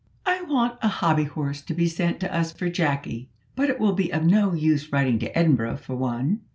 "I 0.25 0.41
want 0.41 0.79
a 0.81 0.87
hobby 0.87 1.25
horse 1.25 1.61
to 1.61 1.75
be 1.75 1.85
sent 1.87 2.19
to 2.21 2.35
us 2.35 2.51
for 2.51 2.69
Jacky; 2.69 3.29
but 3.55 3.69
it 3.69 3.79
will 3.79 3.93
be 3.93 4.11
of 4.11 4.23
no 4.25 4.55
use 4.55 4.91
writing 4.91 5.19
to 5.19 5.37
Edinburgh 5.37 5.77
for 5.77 5.95
one. 5.95 6.41